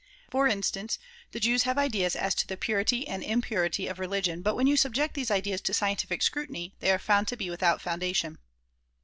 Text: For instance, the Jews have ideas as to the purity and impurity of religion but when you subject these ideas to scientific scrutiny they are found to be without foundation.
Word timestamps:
For 0.31 0.47
instance, 0.47 0.97
the 1.31 1.39
Jews 1.39 1.61
have 1.61 1.77
ideas 1.77 2.15
as 2.15 2.33
to 2.33 2.47
the 2.47 2.57
purity 2.57 3.07
and 3.07 3.23
impurity 3.23 3.85
of 3.85 3.99
religion 3.99 4.41
but 4.41 4.55
when 4.55 4.65
you 4.65 4.75
subject 4.75 5.13
these 5.13 5.29
ideas 5.29 5.61
to 5.61 5.75
scientific 5.75 6.23
scrutiny 6.23 6.73
they 6.79 6.89
are 6.89 6.97
found 6.97 7.27
to 7.27 7.37
be 7.37 7.51
without 7.51 7.81
foundation. 7.83 8.39